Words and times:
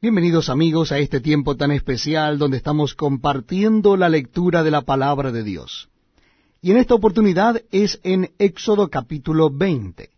Bienvenidos 0.00 0.48
amigos 0.48 0.92
a 0.92 1.00
este 1.00 1.18
tiempo 1.18 1.56
tan 1.56 1.72
especial 1.72 2.38
donde 2.38 2.56
estamos 2.56 2.94
compartiendo 2.94 3.96
la 3.96 4.08
lectura 4.08 4.62
de 4.62 4.70
la 4.70 4.82
palabra 4.82 5.32
de 5.32 5.42
Dios. 5.42 5.88
Y 6.62 6.70
en 6.70 6.76
esta 6.76 6.94
oportunidad 6.94 7.60
es 7.72 7.98
en 8.04 8.30
Éxodo 8.38 8.90
capítulo 8.90 9.50
20, 9.50 10.10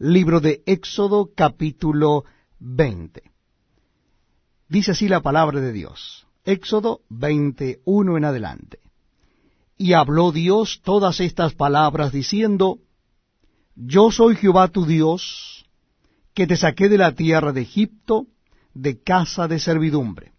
libro 0.00 0.40
de 0.40 0.64
Éxodo 0.66 1.30
capítulo 1.32 2.24
20. 2.58 3.22
Dice 4.68 4.90
así 4.90 5.06
la 5.06 5.20
palabra 5.20 5.60
de 5.60 5.70
Dios, 5.70 6.26
Éxodo 6.44 7.02
21 7.08 8.16
en 8.16 8.24
adelante. 8.24 8.80
Y 9.76 9.92
habló 9.92 10.32
Dios 10.32 10.80
todas 10.82 11.20
estas 11.20 11.54
palabras 11.54 12.10
diciendo, 12.10 12.80
Yo 13.76 14.10
soy 14.10 14.34
Jehová 14.34 14.66
tu 14.66 14.86
Dios, 14.86 15.66
que 16.34 16.48
te 16.48 16.56
saqué 16.56 16.88
de 16.88 16.98
la 16.98 17.14
tierra 17.14 17.52
de 17.52 17.60
Egipto, 17.60 18.26
de 18.74 19.02
casa 19.02 19.48
de 19.48 19.58
servidumbre. 19.58 20.32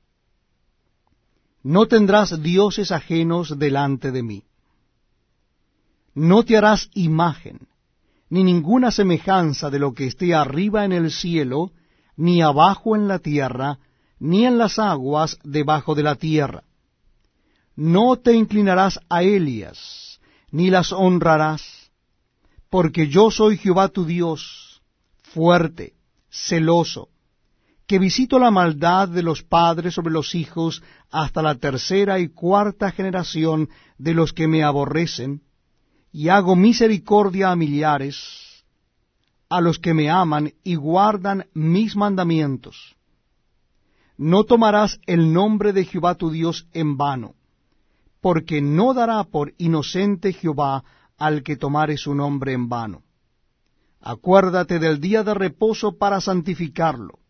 No 1.63 1.88
tendrás 1.88 2.41
dioses 2.41 2.91
ajenos 2.91 3.58
delante 3.59 4.12
de 4.12 4.23
mí. 4.23 4.44
No 6.13 6.44
te 6.44 6.58
harás 6.58 6.89
imagen, 6.94 7.67
ni 8.30 8.44
ninguna 8.44 8.91
semejanza 8.91 9.70
de 9.70 9.80
lo 9.80 9.94
que 9.94 10.08
esté 10.08 10.34
arriba 10.34 10.86
en 10.86 10.91
el 10.91 11.12
cielo, 11.12 11.72
ni 12.16 12.41
abajo 12.41 12.95
en 12.95 13.08
la 13.08 13.20
tierra, 13.20 13.80
ni 14.20 14.45
en 14.45 14.58
las 14.58 14.80
aguas 14.80 15.38
debajo 15.44 15.95
de 15.95 16.03
la 16.03 16.16
tierra. 16.16 16.63
No 17.75 18.17
te 18.17 18.34
inclinarás 18.34 19.00
a 19.09 19.23
Elias, 19.23 20.20
ni 20.52 20.70
las 20.70 20.91
honrarás, 20.91 21.91
porque 22.70 23.08
yo 23.08 23.31
soy 23.31 23.58
Jehová 23.58 23.89
tu 23.89 24.05
Dios, 24.05 24.81
fuerte, 25.23 25.94
celoso, 26.30 27.09
que 27.91 28.00
visito 28.00 28.40
la 28.40 28.52
maldad 28.52 29.09
de 29.09 29.22
los 29.22 29.44
padres 29.44 29.95
sobre 29.95 30.13
los 30.13 30.34
hijos 30.34 30.81
hasta 31.12 31.41
la 31.41 31.55
tercera 31.55 32.20
y 32.20 32.30
cuarta 32.30 32.89
generación 32.92 33.67
de 33.98 34.14
los 34.14 34.31
que 34.31 34.48
me 34.48 34.64
aborrecen, 34.64 35.42
y 36.14 36.30
hago 36.30 36.56
misericordia 36.56 37.52
a 37.52 37.58
millares, 37.58 38.64
a 39.50 39.59
los 39.59 39.78
que 39.78 39.94
me 39.94 40.09
aman 40.09 40.53
y 40.64 40.75
guardan 40.75 41.48
mis 41.53 41.98
mandamientos. 41.98 42.95
No 44.16 44.45
tomarás 44.45 45.02
el 45.05 45.33
nombre 45.33 45.73
de 45.73 45.83
Jehová 45.83 46.16
tu 46.16 46.31
Dios 46.31 46.70
en 46.72 46.95
vano, 46.95 47.36
porque 48.22 48.61
no 48.61 48.94
dará 48.94 49.22
por 49.26 49.53
inocente 49.58 50.31
Jehová 50.31 50.86
al 51.17 51.44
que 51.44 51.58
tomare 51.58 51.98
su 51.98 52.16
nombre 52.16 52.53
en 52.53 52.70
vano. 52.70 53.03
Acuérdate 54.00 54.80
del 54.80 55.02
día 55.02 55.26
de 55.26 55.33
reposo 55.33 55.98
para 55.98 56.22
santificarlo 56.22 57.20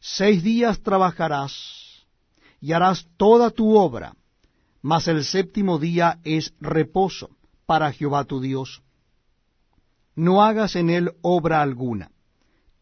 Seis 0.00 0.42
días 0.42 0.82
trabajarás 0.82 2.06
y 2.58 2.72
harás 2.72 3.06
toda 3.18 3.50
tu 3.50 3.76
obra, 3.76 4.16
mas 4.80 5.06
el 5.08 5.24
séptimo 5.24 5.78
día 5.78 6.20
es 6.24 6.54
reposo 6.58 7.28
para 7.66 7.92
Jehová 7.92 8.24
tu 8.24 8.40
Dios. 8.40 8.82
No 10.16 10.42
hagas 10.42 10.74
en 10.74 10.88
él 10.88 11.12
obra 11.20 11.60
alguna, 11.60 12.10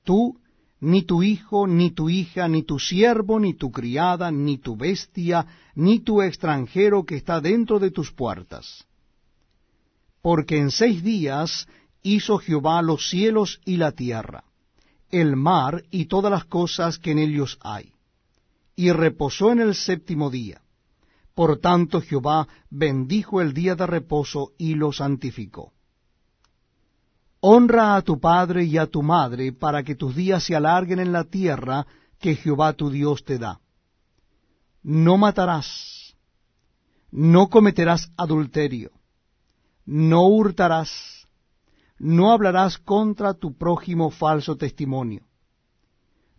tú, 0.05 0.41
ni 0.80 1.02
tu 1.02 1.25
hijo, 1.25 1.66
ni 1.66 1.91
tu 1.91 2.08
hija, 2.08 2.47
ni 2.47 2.62
tu 2.62 2.78
siervo, 2.78 3.41
ni 3.41 3.53
tu 3.53 3.72
criada, 3.72 4.30
ni 4.30 4.58
tu 4.58 4.77
bestia, 4.77 5.44
ni 5.75 5.98
tu 5.98 6.22
extranjero 6.22 7.05
que 7.05 7.16
está 7.16 7.41
dentro 7.41 7.80
de 7.80 7.91
tus 7.91 8.12
puertas. 8.12 8.86
Porque 10.22 10.56
en 10.58 10.70
seis 10.70 11.03
días 11.03 11.66
hizo 12.03 12.38
Jehová 12.38 12.80
los 12.80 13.10
cielos 13.10 13.60
y 13.64 13.77
la 13.77 13.91
tierra 13.91 14.44
el 15.11 15.37
mar 15.37 15.84
y 15.91 16.06
todas 16.06 16.31
las 16.31 16.45
cosas 16.45 16.98
que 16.98 17.12
en 17.12 17.19
ellos 17.19 17.59
hay. 17.61 17.92
Y 18.77 18.92
reposó 18.92 19.50
en 19.53 19.61
el 19.61 19.75
séptimo 19.75 20.31
día. 20.31 20.62
Por 21.34 21.59
tanto 21.59 22.00
Jehová 22.00 22.48
bendijo 22.70 23.41
el 23.41 23.53
día 23.53 23.75
de 23.75 23.87
reposo 23.87 24.53
y 24.59 24.75
lo 24.75 24.92
santificó. 24.92 25.73
Honra 27.41 27.94
a 27.94 28.03
tu 28.03 28.19
padre 28.19 28.65
y 28.65 28.77
a 28.78 28.87
tu 28.87 29.03
madre 29.03 29.53
para 29.53 29.84
que 29.84 29.94
tus 29.94 30.16
días 30.16 30.43
se 30.43 30.56
alarguen 30.56 30.99
en 30.99 31.12
la 31.12 31.25
tierra 31.25 31.87
que 32.19 32.34
Jehová 32.34 32.72
tu 32.72 32.91
Dios 32.91 33.25
te 33.25 33.38
da. 33.38 33.61
No 34.82 35.16
matarás, 35.16 36.16
no 37.11 37.49
cometerás 37.49 38.11
adulterio, 38.16 38.91
no 39.84 40.27
hurtarás, 40.27 41.18
no 41.98 42.32
hablarás 42.32 42.78
contra 42.78 43.34
tu 43.34 43.56
prójimo 43.56 44.10
falso 44.10 44.56
testimonio. 44.56 45.22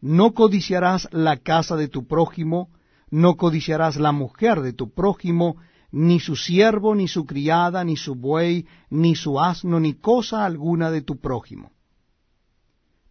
No 0.01 0.33
codiciarás 0.33 1.09
la 1.11 1.37
casa 1.37 1.75
de 1.75 1.89
tu 1.89 2.07
prójimo, 2.07 2.69
no 3.09 3.35
codiciarás 3.35 3.97
la 3.97 4.11
mujer 4.11 4.61
de 4.61 4.71
tu 4.71 4.93
prójimo, 4.93 5.57
ni 5.91 6.19
su 6.19 6.35
siervo, 6.35 6.95
ni 6.95 7.07
su 7.07 7.25
criada, 7.25 7.83
ni 7.83 7.97
su 7.97 8.15
buey, 8.15 8.65
ni 8.89 9.15
su 9.15 9.39
asno, 9.39 9.79
ni 9.79 9.95
cosa 9.95 10.45
alguna 10.45 10.91
de 10.91 11.01
tu 11.01 11.19
prójimo. 11.19 11.71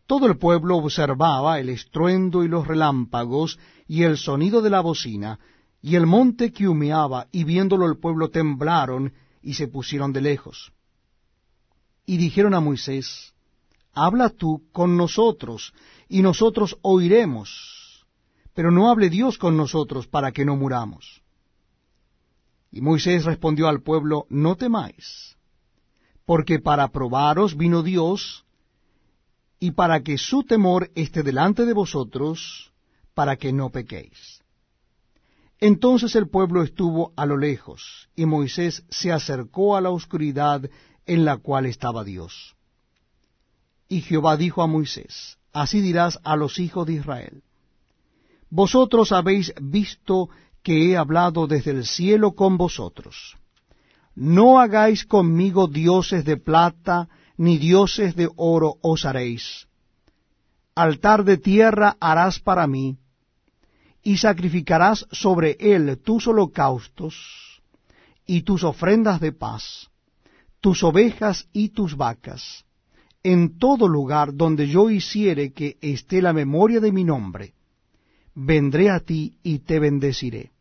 Todo 0.07 0.27
el 0.27 0.39
pueblo 0.39 0.79
observaba 0.79 1.61
el 1.61 1.69
estruendo 1.69 2.43
y 2.43 2.49
los 2.49 2.67
relámpagos 2.67 3.59
y 3.87 4.05
el 4.05 4.17
sonido 4.17 4.63
de 4.63 4.71
la 4.71 4.81
bocina, 4.81 5.39
y 5.83 5.97
el 5.97 6.07
monte 6.07 6.53
que 6.53 6.67
humeaba, 6.67 7.27
y 7.31 7.45
viéndolo 7.45 7.87
el 7.87 7.99
pueblo 7.99 8.31
temblaron 8.31 9.13
y 9.43 9.55
se 9.55 9.69
pusieron 9.69 10.13
de 10.13 10.23
lejos 10.23 10.73
y 12.09 12.17
dijeron 12.17 12.55
a 12.55 12.61
Moisés, 12.61 13.35
Habla 13.93 14.31
tú 14.31 14.63
con 14.73 14.97
nosotros, 14.97 15.75
y 16.09 16.23
nosotros 16.23 16.79
oiremos, 16.81 18.07
pero 18.55 18.71
no 18.71 18.91
hable 18.91 19.11
Dios 19.11 19.37
con 19.37 19.59
nosotros 19.59 20.07
para 20.07 20.33
que 20.33 20.47
no 20.47 20.57
muramos. 20.57 21.21
Y 22.73 22.81
Moisés 22.81 23.27
respondió 23.27 23.69
al 23.69 23.83
pueblo, 23.83 24.25
No 24.31 24.57
temáis, 24.57 25.37
porque 26.25 26.59
para 26.59 26.89
probaros 26.89 27.59
vino 27.59 27.83
Dios, 27.83 28.47
y 29.61 29.73
para 29.73 30.03
que 30.03 30.17
su 30.17 30.45
temor 30.45 30.91
esté 30.95 31.23
delante 31.23 31.67
de 31.67 31.75
vosotros, 31.75 32.73
para 33.13 33.37
que 33.37 33.53
no 33.53 33.69
pequéis. 33.69 34.43
Entonces 35.61 36.17
el 36.17 36.31
pueblo 36.31 36.63
estuvo 36.63 37.13
a 37.17 37.27
lo 37.27 37.37
lejos, 37.37 38.09
y 38.17 38.25
Moisés 38.25 38.83
se 38.89 39.13
acercó 39.13 39.77
a 39.77 39.83
la 39.83 39.91
oscuridad 39.91 40.71
en 41.09 41.25
la 41.25 41.39
cual 41.39 41.67
estaba 41.67 42.05
Dios. 42.05 42.55
Y 43.89 44.03
Jehová 44.03 44.37
dijo 44.37 44.63
a 44.63 44.69
Moisés, 44.69 45.39
Así 45.53 45.81
dirás 45.81 46.21
a 46.23 46.37
los 46.37 46.61
hijos 46.61 46.87
de 46.87 46.93
Israel, 46.93 47.43
Vosotros 48.51 49.13
habéis 49.13 49.53
visto 49.61 50.29
que 50.63 50.91
he 50.91 50.97
hablado 50.97 51.47
desde 51.47 51.73
el 51.73 51.85
cielo 51.85 52.33
con 52.33 52.57
vosotros. 52.57 53.37
No 54.15 54.61
hagáis 54.61 55.05
conmigo 55.05 55.67
dioses 55.67 56.25
de 56.25 56.37
plata, 56.37 57.09
ni 57.37 57.59
dioses 57.59 58.15
de 58.15 58.29
oro 58.37 58.77
os 58.83 59.05
haréis. 59.05 59.67
Altar 60.75 61.25
de 61.25 61.37
tierra 61.39 61.97
harás 62.01 62.41
para 62.41 62.67
mí, 62.67 62.97
y 64.03 64.17
sacrificarás 64.19 65.07
sobre 65.11 65.57
él 65.61 65.99
tus 65.99 66.27
holocaustos 66.27 67.63
y 68.27 68.43
tus 68.43 68.65
ofrendas 68.65 69.21
de 69.21 69.33
paz 69.33 69.91
tus 70.61 70.83
ovejas 70.83 71.49
y 71.53 71.71
tus 71.71 71.97
vacas, 71.97 72.65
en 73.23 73.59
todo 73.59 73.89
lugar 73.89 74.35
donde 74.35 74.69
yo 74.69 74.91
hiciere 74.91 75.53
que 75.53 75.77
esté 75.81 76.23
la 76.23 76.33
memoria 76.33 76.81
de 76.81 76.93
mi 76.93 77.05
nombre, 77.05 77.55
vendré 78.35 78.91
a 78.91 79.01
ti 79.01 79.37
y 79.43 79.61
te 79.61 79.79
bendeciré. 79.79 80.53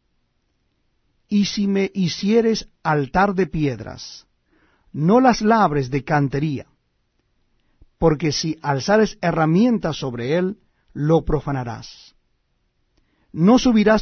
Y 1.29 1.45
si 1.45 1.67
me 1.67 1.91
hicieres 1.93 2.69
altar 2.83 3.35
de 3.35 3.47
piedras, 3.47 4.27
no 4.91 5.19
las 5.19 5.41
labres 5.41 5.89
de 5.89 6.03
cantería, 6.03 6.67
porque 7.97 8.31
si 8.31 8.57
alzares 8.61 9.17
herramientas 9.21 9.97
sobre 9.97 10.37
él, 10.37 10.57
lo 10.93 11.25
profanarás. 11.25 12.15
No 13.31 13.59
subirás 13.59 13.95